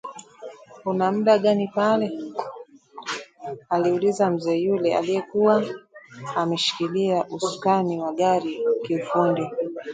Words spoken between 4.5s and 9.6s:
yule aliyekuwa ameshikilia usukani wa gari kiufundi